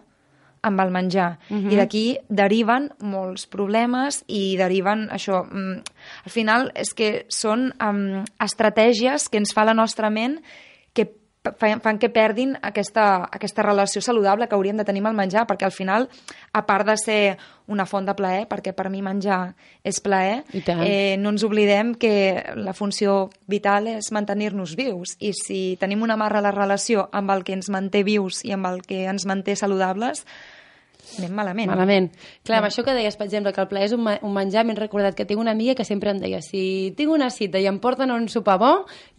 amb 0.62 0.80
el 0.82 0.92
menjar. 0.94 1.38
Mhm. 1.50 1.72
I 1.72 1.76
d'aquí 1.80 2.06
deriven 2.30 2.92
molts 3.00 3.48
problemes 3.48 4.24
i 4.28 4.58
deriven 4.58 5.08
això... 5.10 5.44
Mm, 5.46 5.82
al 6.26 6.32
final 6.32 6.72
és 6.76 6.94
que 6.94 7.26
són 7.30 7.72
um, 7.82 8.24
estratègies 8.40 9.30
que 9.30 9.38
ens 9.42 9.54
fa 9.54 9.66
la 9.66 9.74
nostra 9.78 10.10
ment 10.10 10.40
fan, 11.58 11.82
fan 11.82 11.98
que 11.98 12.10
perdin 12.14 12.56
aquesta, 12.62 13.28
aquesta 13.32 13.64
relació 13.66 14.02
saludable 14.02 14.48
que 14.48 14.56
hauríem 14.56 14.78
de 14.78 14.86
tenir 14.86 15.02
amb 15.02 15.12
el 15.12 15.18
menjar, 15.18 15.48
perquè 15.50 15.66
al 15.66 15.76
final, 15.76 16.08
a 16.54 16.66
part 16.68 16.88
de 16.88 16.98
ser 17.02 17.22
una 17.72 17.88
font 17.88 18.06
de 18.06 18.16
plaer, 18.18 18.46
perquè 18.52 18.74
per 18.78 18.90
mi 18.92 19.02
menjar 19.02 19.56
és 19.84 20.02
plaer, 20.04 20.44
eh, 20.54 21.18
no 21.18 21.34
ens 21.34 21.44
oblidem 21.48 21.96
que 21.96 22.14
la 22.56 22.76
funció 22.78 23.30
vital 23.48 23.88
és 23.88 24.12
mantenir-nos 24.12 24.76
vius, 24.78 25.16
i 25.20 25.34
si 25.34 25.62
tenim 25.82 26.04
una 26.04 26.18
mala 26.20 26.52
relació 26.52 27.10
amb 27.12 27.32
el 27.32 27.46
que 27.48 27.58
ens 27.58 27.70
manté 27.70 28.04
vius 28.04 28.44
i 28.46 28.54
amb 28.54 28.68
el 28.68 28.82
que 28.86 29.06
ens 29.10 29.26
manté 29.26 29.56
saludables, 29.56 30.26
anem 31.20 31.34
malament. 31.36 31.70
Malament. 31.72 32.10
Clar, 32.48 32.60
amb 32.62 32.70
això 32.70 32.84
que 32.86 32.96
deies, 32.96 33.18
per 33.20 33.28
exemple, 33.28 33.54
que 33.56 33.62
el 33.64 33.68
plaer 33.72 33.90
és 33.90 33.96
un, 33.96 34.08
un 34.08 34.34
menjar, 34.36 34.64
m'he 34.68 34.76
recordat 34.78 35.18
que 35.18 35.26
tinc 35.28 35.42
una 35.42 35.54
amiga 35.56 35.76
que 35.78 35.86
sempre 35.88 36.14
em 36.14 36.22
deia 36.22 36.42
si 36.46 36.94
tinc 36.98 37.12
una 37.14 37.30
cita 37.34 37.60
i 37.62 37.68
em 37.70 37.80
porten 37.84 38.12
un 38.14 38.28
sopar 38.32 38.58
bo, 38.62 38.72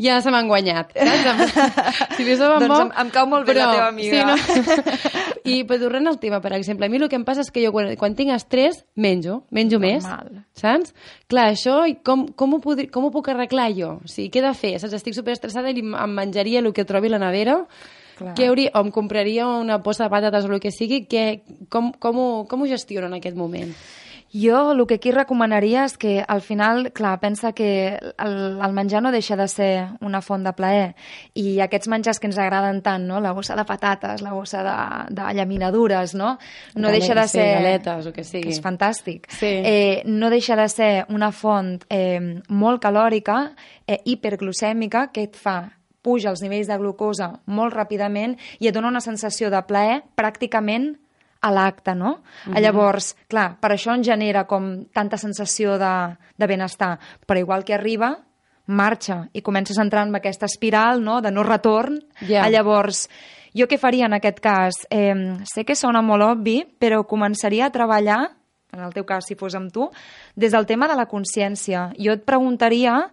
ja 0.03 0.21
se 0.25 0.33
m'han 0.35 0.51
guanyat. 0.51 0.95
Saps? 0.97 1.55
si 2.17 2.27
li 2.27 2.37
doncs 2.41 2.69
bo... 2.69 2.81
Em, 2.87 2.93
em 3.05 3.13
cau 3.15 3.29
molt 3.31 3.49
bé 3.49 3.55
però, 3.55 3.69
la 3.69 3.77
teva 3.77 3.89
amiga. 3.93 4.37
Sí, 4.37 4.61
no? 4.61 5.23
I 5.53 5.63
però 5.67 5.81
tornant 5.83 6.13
al 6.13 6.21
tema, 6.23 6.39
per 6.43 6.53
exemple, 6.55 6.87
a 6.87 6.93
mi 6.93 7.01
el 7.01 7.09
que 7.11 7.19
em 7.19 7.25
passa 7.27 7.43
és 7.43 7.51
que 7.51 7.65
jo 7.65 7.73
quan, 7.75 7.91
quan 7.99 8.15
tinc 8.19 8.31
estrès 8.35 8.85
menjo, 8.95 9.43
menjo 9.51 9.81
Normal. 9.83 10.29
més, 10.31 10.45
saps? 10.59 10.95
Clar, 11.31 11.49
això 11.57 11.81
com, 12.07 12.29
com, 12.39 12.55
ho 12.55 12.61
podri, 12.63 12.87
com 12.93 13.09
ho 13.09 13.11
puc 13.15 13.33
arreglar 13.33 13.73
jo? 13.75 13.97
O 14.05 14.11
sigui, 14.11 14.31
què 14.31 14.43
he 14.43 14.47
de 14.47 14.55
fer? 14.55 14.77
Saps? 14.79 14.95
Estic 15.01 15.19
superestressada 15.19 15.73
i 15.73 15.83
em 15.83 16.15
menjaria 16.15 16.63
el 16.63 16.71
que 16.77 16.87
trobi 16.89 17.11
a 17.11 17.17
la 17.17 17.25
nevera 17.27 17.63
Clar. 18.23 18.37
Què 18.39 18.51
hauria, 18.51 18.73
o 18.75 18.85
em 18.87 18.93
compraria 18.95 19.49
una 19.49 19.81
posta 19.83 20.07
de 20.07 20.15
patates 20.15 20.47
o 20.47 20.53
el 20.53 20.63
que 20.63 20.73
sigui, 20.75 21.05
que, 21.11 21.43
com, 21.73 21.93
com, 21.93 22.23
ho, 22.23 22.31
com 22.49 22.63
ho 22.63 22.71
gestiono 22.71 23.11
en 23.11 23.19
aquest 23.21 23.37
moment? 23.39 23.75
Jo 24.33 24.73
el 24.73 24.87
que 24.87 24.97
aquí 24.97 25.11
recomanaria 25.13 25.85
és 25.85 25.99
que 26.01 26.23
al 26.25 26.41
final, 26.41 26.87
clar, 26.97 27.19
pensa 27.21 27.53
que 27.53 27.99
el, 28.01 28.37
el 28.65 28.73
menjar 28.73 29.03
no 29.05 29.13
deixa 29.13 29.37
de 29.37 29.47
ser 29.49 29.73
una 30.01 30.23
font 30.25 30.47
de 30.47 30.55
plaer 30.57 30.95
i 31.37 31.61
aquests 31.61 31.91
menjars 31.93 32.19
que 32.19 32.31
ens 32.31 32.39
agraden 32.41 32.81
tant, 32.81 33.05
no? 33.05 33.21
la 33.21 33.35
bossa 33.37 33.57
de 33.59 33.67
patates, 33.69 34.25
la 34.25 34.33
bossa 34.33 34.63
de, 34.65 34.77
de 35.13 35.35
llaminadures, 35.37 36.15
no? 36.17 36.39
No 36.75 36.89
Galet, 36.89 36.99
deixa 37.01 37.19
de 37.19 37.27
ser... 37.29 37.45
Sí, 37.45 37.59
galetes, 37.59 38.09
o 38.09 38.15
que 38.17 38.25
sigui. 38.25 38.47
Que 38.49 38.57
és 38.57 38.63
fantàstic. 38.65 39.29
Sí. 39.37 39.53
Eh, 39.53 40.03
no 40.09 40.33
deixa 40.33 40.57
de 40.57 40.69
ser 40.73 40.91
una 41.13 41.29
font 41.37 41.77
eh, 41.93 42.41
molt 42.49 42.81
calòrica, 42.81 43.43
eh, 43.85 44.01
hiperglucèmica, 44.01 45.11
que 45.13 45.29
et 45.29 45.37
fa 45.37 45.61
puja 46.03 46.31
els 46.31 46.43
nivells 46.43 46.69
de 46.69 46.79
glucosa 46.79 47.31
molt 47.47 47.75
ràpidament 47.75 48.37
i 48.61 48.69
et 48.69 48.75
dona 48.75 48.91
una 48.91 49.01
sensació 49.01 49.51
de 49.51 49.63
plaer 49.67 50.03
pràcticament 50.19 50.97
a 51.43 51.51
l'acte, 51.51 51.95
no? 51.95 52.23
Mm 52.47 52.53
-hmm. 52.53 52.61
Llavors, 52.61 53.17
clar, 53.29 53.57
per 53.61 53.71
això 53.71 53.95
en 53.95 54.05
genera 54.05 54.47
com 54.47 54.85
tanta 54.93 55.17
sensació 55.17 55.79
de, 55.79 56.17
de 56.37 56.47
benestar, 56.47 56.99
però 57.27 57.39
igual 57.39 57.65
que 57.65 57.75
arriba, 57.75 58.19
marxa 58.67 59.29
i 59.33 59.43
comences 59.43 59.79
a 59.79 59.83
entrar 59.83 60.07
en 60.07 60.15
aquesta 60.15 60.47
espiral 60.47 61.03
no? 61.03 61.21
de 61.21 61.31
no 61.31 61.43
retorn. 61.43 62.01
Yeah. 62.21 62.49
Llavors, 62.49 63.09
jo 63.55 63.67
què 63.67 63.79
faria 63.79 64.07
en 64.07 64.15
aquest 64.15 64.41
cas? 64.41 64.87
Eh, 64.91 65.15
sé 65.45 65.65
que 65.65 65.75
sona 65.75 66.03
molt 66.03 66.23
obvi, 66.23 66.63
però 66.79 67.03
començaria 67.05 67.67
a 67.67 67.75
treballar, 67.75 68.31
en 68.73 68.81
el 68.81 68.95
teu 68.95 69.05
cas 69.05 69.27
si 69.29 69.35
fos 69.35 69.55
amb 69.55 69.73
tu, 69.73 69.91
des 70.35 70.53
del 70.53 70.67
tema 70.67 70.89
de 70.89 70.97
la 70.97 71.07
consciència. 71.07 71.91
Jo 71.99 72.13
et 72.13 72.25
preguntaria 72.25 73.11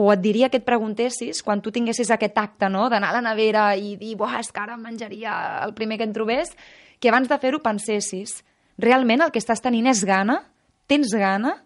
o 0.00 0.08
et 0.14 0.20
diria 0.24 0.48
que 0.48 0.60
et 0.60 0.64
preguntessis, 0.64 1.42
quan 1.44 1.60
tu 1.60 1.72
tinguessis 1.74 2.10
aquest 2.14 2.38
acte 2.40 2.70
no? 2.72 2.88
d'anar 2.88 3.10
a 3.12 3.18
la 3.18 3.24
nevera 3.30 3.70
i 3.76 3.96
dir, 4.00 4.14
buah, 4.16 4.38
és 4.40 4.48
que 4.52 4.62
ara 4.62 4.78
menjaria 4.80 5.34
el 5.66 5.74
primer 5.76 5.98
que 6.00 6.06
en 6.08 6.14
trobés, 6.16 6.54
que 7.00 7.10
abans 7.12 7.28
de 7.28 7.36
fer-ho 7.42 7.60
pensessis, 7.60 8.38
realment 8.80 9.26
el 9.26 9.32
que 9.34 9.42
estàs 9.42 9.60
tenint 9.60 9.90
és 9.92 10.04
gana? 10.08 10.38
Tens 10.88 11.12
gana? 11.12 11.58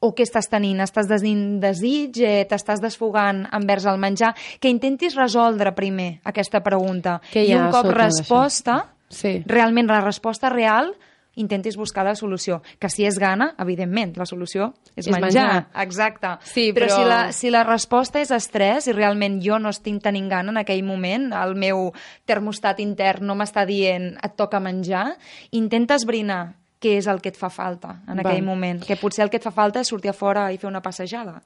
O 0.00 0.14
què 0.16 0.24
estàs 0.24 0.48
tenint? 0.48 0.80
Estàs 0.82 1.06
tenint 1.10 1.60
desig? 1.62 2.18
Eh, 2.24 2.46
T'estàs 2.48 2.80
desfogant 2.82 3.44
envers 3.54 3.86
el 3.86 4.00
menjar? 4.00 4.32
Que 4.58 4.72
intentis 4.72 5.14
resoldre 5.18 5.74
primer 5.76 6.10
aquesta 6.24 6.62
pregunta. 6.64 7.18
Que 7.30 7.44
I 7.44 7.54
un 7.54 7.68
cop 7.70 7.90
resposta, 7.92 8.80
sí. 9.12 9.42
realment 9.46 9.92
la 9.92 10.00
resposta 10.00 10.48
real, 10.50 10.94
intentis 11.36 11.76
buscar 11.76 12.04
la 12.04 12.14
solució. 12.18 12.60
Que 12.78 12.90
si 12.90 13.06
és 13.06 13.18
gana, 13.20 13.54
evidentment, 13.62 14.16
la 14.18 14.26
solució 14.26 14.72
és, 14.94 15.06
és 15.06 15.10
menjar. 15.14 15.28
menjar. 15.30 15.66
Exacte. 15.84 16.34
Sí, 16.44 16.70
però 16.76 16.90
però 16.90 16.96
si 16.96 17.08
la, 17.08 17.20
si 17.32 17.50
la 17.50 17.64
resposta 17.64 18.20
és 18.20 18.30
estrès 18.34 18.88
i 18.90 18.94
realment 18.96 19.40
jo 19.44 19.58
no 19.58 19.72
estic 19.72 20.00
tenint 20.02 20.28
gana 20.30 20.50
en 20.50 20.60
aquell 20.60 20.82
moment, 20.86 21.30
el 21.36 21.54
meu 21.54 21.90
termostat 22.28 22.80
intern 22.80 23.26
no 23.26 23.36
m'està 23.38 23.66
dient 23.68 24.14
et 24.22 24.36
toca 24.36 24.60
menjar, 24.60 25.10
intenta 25.56 25.98
esbrinar 26.00 26.56
què 26.80 26.96
és 26.96 27.06
el 27.12 27.20
que 27.20 27.28
et 27.28 27.36
fa 27.36 27.50
falta 27.52 27.98
en 28.08 28.22
aquell 28.22 28.42
moment. 28.44 28.80
Que 28.86 28.96
potser 28.96 29.26
el 29.26 29.30
que 29.30 29.36
et 29.36 29.44
fa 29.44 29.52
falta 29.52 29.82
és 29.84 29.90
sortir 29.92 30.10
a 30.10 30.16
fora 30.16 30.48
i 30.52 30.58
fer 30.58 30.70
una 30.70 30.80
passejada. 30.80 31.42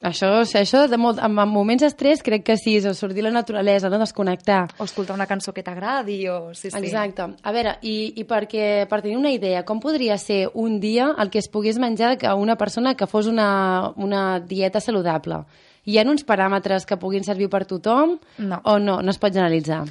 Això, 0.00 0.30
això 0.40 0.86
de 0.88 0.96
molt, 0.96 1.18
en, 1.20 1.34
en 1.36 1.50
moments 1.52 1.82
d'estrès 1.84 2.22
crec 2.24 2.46
que 2.46 2.54
sí, 2.56 2.78
és 2.78 2.86
sortir 2.96 3.20
la 3.20 3.32
naturalesa, 3.34 3.90
no? 3.92 3.98
desconnectar. 4.00 4.62
O 4.80 4.86
escoltar 4.88 5.12
una 5.12 5.26
cançó 5.28 5.52
que 5.52 5.60
t'agradi, 5.62 6.22
o... 6.32 6.54
Sí, 6.54 6.70
sí. 6.70 6.78
Exacte. 6.78 7.26
A 7.44 7.52
veure, 7.52 7.74
i, 7.84 8.14
i 8.16 8.24
perquè, 8.24 8.86
per 8.88 9.02
tenir 9.04 9.18
una 9.18 9.32
idea, 9.34 9.60
com 9.68 9.82
podria 9.82 10.16
ser 10.16 10.46
un 10.54 10.78
dia 10.80 11.10
el 11.20 11.28
que 11.28 11.42
es 11.42 11.50
pogués 11.52 11.76
menjar 11.76 12.14
que 12.16 12.32
una 12.32 12.56
persona 12.56 12.94
que 12.96 13.06
fos 13.06 13.28
una, 13.28 13.92
una 14.00 14.40
dieta 14.40 14.80
saludable? 14.80 15.42
Hi 15.84 16.00
ha 16.00 16.06
uns 16.08 16.24
paràmetres 16.24 16.88
que 16.88 16.96
puguin 17.00 17.24
servir 17.24 17.50
per 17.52 17.66
tothom 17.68 18.16
no. 18.38 18.62
o 18.64 18.78
no? 18.80 19.02
No 19.04 19.12
es 19.12 19.20
pot 19.20 19.36
generalitzar? 19.36 19.82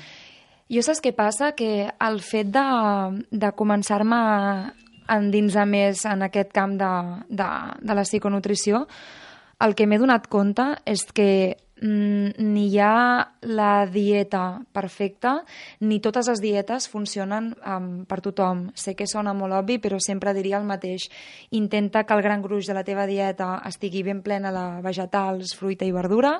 Jo 0.73 0.85
saps 0.85 1.05
què 1.05 1.13
passa? 1.13 1.53
Que 1.53 1.85
el 1.85 2.19
fet 2.25 2.49
de, 2.49 2.65
de 3.29 3.53
començar-me 3.57 4.17
a 4.17 5.21
endinsar 5.21 5.69
més 5.69 6.01
en 6.09 6.25
aquest 6.25 6.49
camp 6.53 6.77
de, 6.81 6.91
de, 7.29 7.49
de 7.81 7.97
la 7.97 8.09
psiconutrició 8.09 8.87
el 9.59 9.75
que 9.75 9.87
m'he 9.87 9.99
donat 9.99 10.27
compte 10.31 10.65
és 10.87 11.03
que 11.15 11.29
ni 11.81 12.67
hi 12.67 12.79
ha 12.79 13.31
la 13.41 13.85
dieta 13.87 14.59
perfecta, 14.75 15.45
ni 15.79 15.99
totes 16.03 16.27
les 16.27 16.41
dietes 16.43 16.89
funcionen 16.91 17.53
um, 17.63 18.03
per 18.09 18.19
tothom. 18.25 18.65
Sé 18.75 18.95
que 18.99 19.07
sona 19.07 19.31
molt 19.33 19.55
obvi, 19.55 19.77
però 19.79 19.99
sempre 20.03 20.33
diria 20.35 20.59
el 20.59 20.67
mateix. 20.67 21.07
Intenta 21.55 22.03
que 22.03 22.17
el 22.17 22.23
gran 22.25 22.43
gruix 22.43 22.67
de 22.67 22.75
la 22.75 22.83
teva 22.83 23.05
dieta 23.07 23.61
estigui 23.69 24.03
ben 24.03 24.19
plena 24.25 24.51
de 24.51 24.65
vegetals, 24.83 25.53
fruita 25.55 25.87
i 25.87 25.93
verdura. 25.95 26.33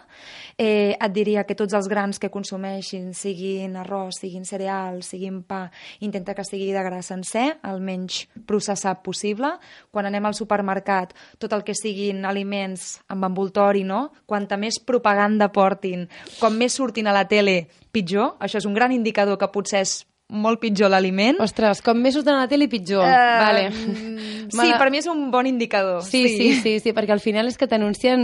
Eh, 0.58 0.98
et 1.00 1.16
diria 1.16 1.46
que 1.48 1.56
tots 1.56 1.78
els 1.78 1.88
grans 1.88 2.20
que 2.20 2.32
consumeixin, 2.34 3.14
siguin 3.16 3.78
arròs, 3.80 4.20
siguin 4.20 4.44
cereals, 4.44 5.14
siguin 5.14 5.42
pa, 5.48 5.70
intenta 6.04 6.36
que 6.36 6.44
estigui 6.44 6.74
de 6.76 6.84
gra 6.84 7.02
sencer, 7.06 7.62
el 7.64 7.80
menys 7.80 8.26
processat 8.48 9.00
possible. 9.06 9.56
Quan 9.92 10.10
anem 10.10 10.28
al 10.28 10.36
supermercat, 10.36 11.16
tot 11.40 11.56
el 11.56 11.64
que 11.64 11.78
siguin 11.78 12.26
aliments 12.28 12.98
amb 13.08 13.24
envoltori, 13.30 13.86
no? 13.88 14.10
Quanta 14.28 14.60
més 14.60 14.82
propaganda 14.84 15.29
portin, 15.54 16.08
com 16.40 16.56
més 16.58 16.74
surtin 16.74 17.08
a 17.08 17.14
la 17.14 17.28
tele, 17.28 17.68
pitjor. 17.92 18.38
Això 18.40 18.58
és 18.58 18.66
un 18.66 18.74
gran 18.74 18.92
indicador 18.92 19.38
que 19.38 19.52
potser 19.54 19.84
és 19.86 20.00
molt 20.30 20.62
pitjor 20.62 20.92
l'aliment. 20.94 21.40
Ostres, 21.42 21.82
com 21.82 21.98
més 21.98 22.14
surten 22.14 22.36
a 22.38 22.44
la 22.44 22.50
tele, 22.50 22.68
pitjor. 22.70 23.06
Uh, 23.06 23.40
vale. 23.46 23.70
Sí, 24.50 24.66
la... 24.66 24.80
per 24.82 24.88
mi 24.90 24.98
és 24.98 25.06
un 25.06 25.28
bon 25.30 25.46
indicador. 25.46 26.00
Sí, 26.02 26.24
sí, 26.26 26.38
sí, 26.38 26.54
sí, 26.58 26.72
sí 26.82 26.92
perquè 26.98 27.14
al 27.14 27.22
final 27.22 27.46
és 27.46 27.54
que 27.54 27.68
t'anuncien 27.70 28.18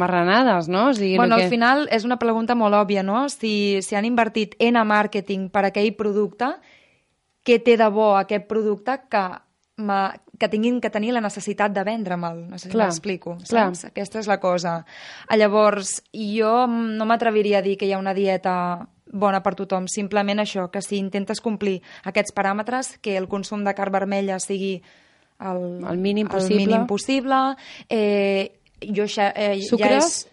marranades, 0.00 0.66
no? 0.66 0.88
O 0.90 0.94
sigui, 0.98 1.12
bueno, 1.14 1.36
que... 1.38 1.44
al 1.44 1.52
final 1.52 1.84
és 1.94 2.02
una 2.02 2.18
pregunta 2.18 2.56
molt 2.58 2.74
òbvia, 2.74 3.04
no? 3.06 3.28
Si, 3.30 3.78
si 3.86 3.94
han 3.94 4.08
invertit 4.08 4.56
en 4.58 4.74
a 4.74 4.82
màrqueting 4.82 5.46
per 5.54 5.62
aquell 5.68 5.92
producte, 5.94 6.48
què 7.46 7.60
té 7.62 7.76
de 7.78 7.86
bo 7.94 8.16
aquest 8.18 8.48
producte 8.50 8.98
que 9.12 9.22
que 10.40 10.48
tinguin 10.48 10.80
que 10.80 10.90
tenir 10.90 11.12
la 11.12 11.20
necessitat 11.24 11.72
de 11.72 11.84
vendre'm-el, 11.84 12.46
no 12.50 12.58
sé 12.58 12.70
si 12.70 12.76
m'explico. 12.76 13.36
Aquesta 13.90 14.22
és 14.22 14.30
la 14.30 14.38
cosa. 14.40 14.80
Llavors, 15.36 16.00
jo 16.12 16.54
no 16.70 17.08
m'atreviria 17.08 17.60
a 17.60 17.66
dir 17.66 17.76
que 17.78 17.88
hi 17.88 17.92
ha 17.92 18.00
una 18.00 18.14
dieta 18.16 18.54
bona 19.10 19.42
per 19.42 19.56
tothom, 19.58 19.88
simplement 19.90 20.40
això, 20.40 20.68
que 20.70 20.82
si 20.82 20.98
intentes 21.00 21.42
complir 21.42 21.80
aquests 22.06 22.34
paràmetres, 22.36 22.96
que 23.02 23.16
el 23.18 23.28
consum 23.28 23.64
de 23.66 23.74
carn 23.74 23.92
vermella 23.92 24.38
sigui 24.38 24.76
el, 25.40 25.62
el 25.88 25.98
mínim 25.98 26.28
possible, 26.28 26.56
el 26.56 26.66
mínim 26.66 26.86
possible 26.86 27.38
eh, 27.88 28.60
jo 28.80 29.08
ja, 29.08 29.32
eh, 29.34 29.56
Sucres? 29.66 29.90
ja 29.90 29.96
és 29.96 30.30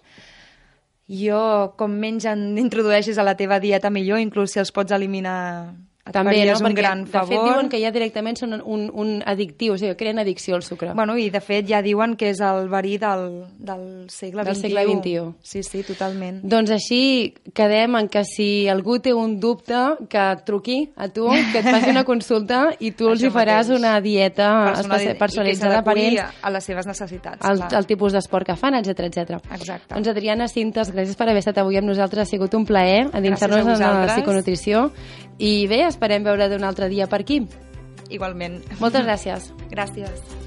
jo, 1.07 1.73
com 1.79 1.93
menys 1.95 2.27
en 2.27 2.57
introdueixis 2.59 3.17
a 3.17 3.23
la 3.23 3.37
teva 3.39 3.61
dieta, 3.63 3.89
millor, 3.89 4.19
inclús 4.19 4.53
si 4.53 4.59
els 4.59 4.73
pots 4.75 4.91
eliminar 4.91 5.71
també, 6.13 6.45
no? 6.45 6.57
un 6.57 6.65
Perquè, 6.67 6.77
gran 6.77 7.05
favor. 7.07 7.29
De 7.29 7.35
fet, 7.35 7.45
diuen 7.51 7.69
que 7.69 7.79
ja 7.81 7.91
directament 7.91 8.37
són 8.39 8.57
un, 8.63 8.87
un 8.93 9.13
addictiu, 9.25 9.73
o 9.73 9.77
sigui, 9.77 9.95
creen 9.99 10.19
addicció 10.19 10.55
al 10.55 10.63
sucre. 10.63 10.93
Bueno, 10.97 11.17
i 11.17 11.29
de 11.33 11.41
fet 11.43 11.67
ja 11.69 11.81
diuen 11.85 12.15
que 12.19 12.31
és 12.33 12.41
el 12.43 12.69
verí 12.71 12.97
del, 13.01 13.45
del 13.59 13.83
segle 14.13 14.43
del 14.43 14.55
XXI. 14.55 14.61
segle 14.61 14.85
XXI. 14.87 15.25
Sí, 15.41 15.63
sí, 15.63 15.83
totalment. 15.87 16.41
Doncs 16.47 16.71
així 16.75 17.01
quedem 17.57 17.95
en 17.99 18.09
que 18.11 18.23
si 18.27 18.67
algú 18.71 18.99
té 19.03 19.13
un 19.13 19.37
dubte, 19.39 19.81
que 20.09 20.23
et 20.37 20.43
truqui 20.47 20.79
a 20.95 21.09
tu, 21.13 21.27
que 21.51 21.61
et 21.61 21.67
faci 21.67 21.91
una 21.91 22.05
consulta 22.11 22.67
i 22.79 22.91
tu 22.97 23.09
els 23.11 23.23
hi 23.23 23.31
faràs 23.33 23.71
una 23.73 23.97
dieta 24.03 24.47
Personali 24.73 25.13
personalitzada 25.19 25.83
per 25.85 25.97
ells. 25.97 26.21
a 26.41 26.51
les 26.53 26.63
seves 26.63 26.87
necessitats. 26.87 27.45
El, 27.47 27.63
el 27.77 27.87
tipus 27.89 28.13
d'esport 28.15 28.47
que 28.47 28.55
fan, 28.59 28.75
etc 28.79 29.07
etc. 29.07 29.39
Exacte. 29.51 29.93
Doncs 29.93 30.11
Adriana 30.13 30.47
Cintes, 30.47 30.91
gràcies 30.93 31.17
per 31.17 31.27
haver 31.29 31.41
estat 31.43 31.57
avui 31.61 31.77
amb 31.79 31.87
nosaltres. 31.89 32.27
Ha 32.27 32.29
sigut 32.29 32.53
un 32.57 32.65
plaer 32.65 33.07
endinsar-nos 33.13 33.79
en 33.79 33.85
la 33.85 34.07
psiconutrició 34.13 34.91
i 35.37 35.67
bé, 35.69 35.83
esperem 35.87 36.25
veure 36.25 36.49
d'un 36.49 36.65
altre 36.67 36.89
dia 36.89 37.07
per 37.07 37.21
aquí. 37.21 37.43
Igualment. 38.09 38.61
Moltes 38.79 39.05
gràcies. 39.05 39.51
Gràcies. 39.71 40.46